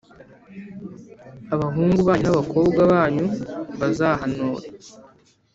Abahungu 1.53 1.99
banyu 2.07 2.23
n’abakobwa 2.25 2.79
banyu 2.91 3.25
bazahanure, 3.79 4.67